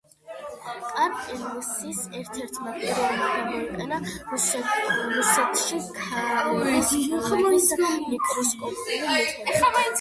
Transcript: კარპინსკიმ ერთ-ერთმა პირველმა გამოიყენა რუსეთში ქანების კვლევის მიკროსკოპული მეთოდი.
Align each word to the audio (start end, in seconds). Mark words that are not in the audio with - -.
კარპინსკიმ 0.93 1.99
ერთ-ერთმა 2.21 2.73
პირველმა 2.79 3.29
გამოიყენა 3.35 4.01
რუსეთში 4.33 5.85
ქანების 6.01 6.93
კვლევის 7.29 7.73
მიკროსკოპული 7.87 9.01
მეთოდი. 9.09 9.89